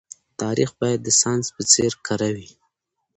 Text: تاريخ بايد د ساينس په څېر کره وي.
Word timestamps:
تاريخ 0.41 0.69
بايد 0.79 0.99
د 1.03 1.09
ساينس 1.21 1.47
په 1.55 1.61
څېر 1.71 1.91
کره 2.05 2.29
وي. 2.35 2.49